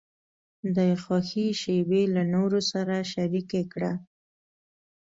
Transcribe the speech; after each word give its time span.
د 0.75 0.77
خوښۍ 1.03 1.47
شیبې 1.61 2.01
له 2.15 2.23
نورو 2.33 2.59
سره 2.71 2.95
شریکې 3.11 3.61
کړه. 3.73 3.93